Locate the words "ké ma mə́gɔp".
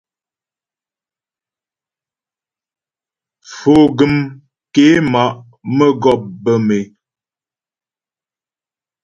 4.73-6.21